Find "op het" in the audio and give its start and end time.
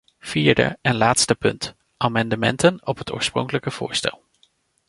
2.87-3.11